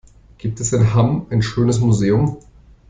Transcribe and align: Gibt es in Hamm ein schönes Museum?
Gibt 0.39 0.59
es 0.59 0.73
in 0.73 0.95
Hamm 0.95 1.27
ein 1.29 1.43
schönes 1.43 1.79
Museum? 1.79 2.37